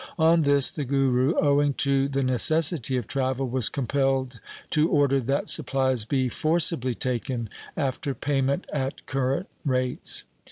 On 0.17 0.41
this 0.41 0.71
the 0.71 0.83
Guru, 0.83 1.35
owing 1.43 1.75
to 1.75 2.07
the 2.09 2.23
necessity 2.23 2.97
of 2.97 3.05
travel, 3.05 3.47
was 3.47 3.69
compelled 3.69 4.39
to 4.71 4.89
order 4.89 5.19
that 5.19 5.47
supplies 5.47 6.05
be 6.05 6.27
forcibly 6.27 6.95
taken 6.95 7.49
after 7.77 8.15
payment 8.15 8.65
at 8.73 9.05
current 9.05 9.47
rates. 9.63 10.23